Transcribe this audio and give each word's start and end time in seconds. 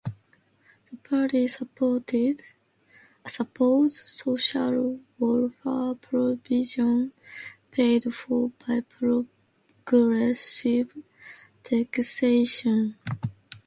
The 0.89 0.95
party 1.07 1.45
supports 1.47 2.43
social 4.17 4.99
welfare 5.19 5.93
provision 5.93 7.13
paid 7.69 8.11
for 8.11 8.51
by 8.67 8.79
progressive 9.85 10.89
taxation. 11.63 12.97